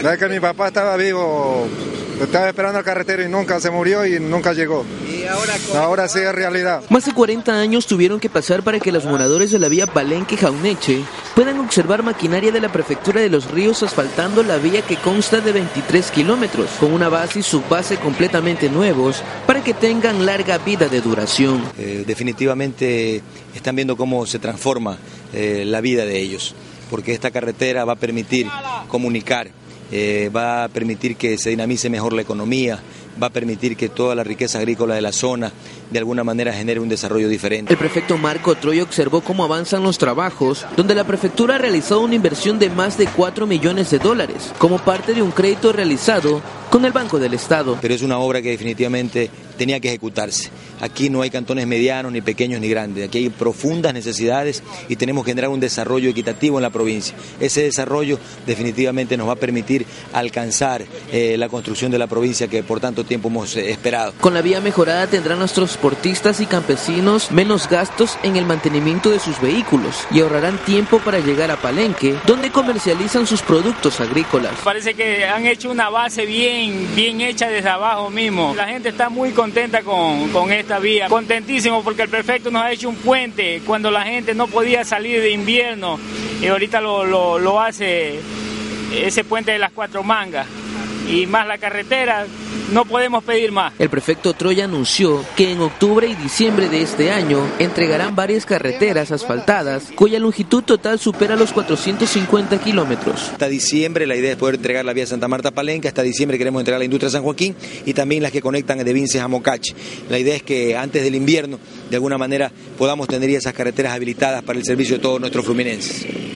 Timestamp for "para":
8.62-8.78, 19.48-19.64, 70.98-71.18, 114.42-114.58